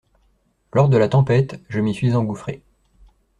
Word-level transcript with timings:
Lors 0.73 0.89
de 0.89 0.97
la 0.97 1.07
tempête, 1.07 1.61
je 1.69 1.79
m’y 1.79 1.93
suis 1.93 2.15
engouffré. 2.15 2.63